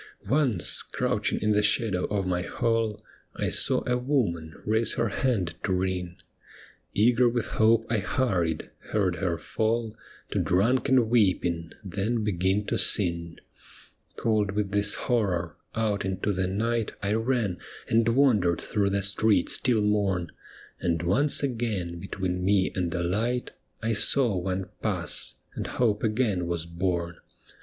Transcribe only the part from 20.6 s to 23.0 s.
And once again between me and